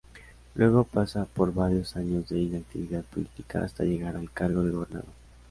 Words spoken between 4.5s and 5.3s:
de gobernador.